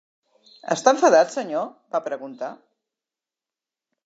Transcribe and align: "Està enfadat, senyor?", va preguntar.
"Està 0.75 0.93
enfadat, 0.95 1.29
senyor?", 1.35 1.67
va 1.97 2.03
preguntar. 2.09 2.51